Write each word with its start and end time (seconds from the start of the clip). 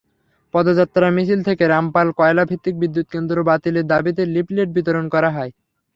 পদযাত্রা 0.53 1.07
মিছিল 1.11 1.39
থেকে 1.47 1.63
রামপাল 1.67 2.07
কয়লাভিত্তিক 2.19 2.75
বিদ্যুৎকেন্দ্র 2.81 3.37
বাতিলের 3.49 3.85
দাবিতে 3.87 4.23
লিফলেট 4.33 4.69
বিতরণ 4.75 5.05
করা 5.13 5.29
হয়। 5.35 5.51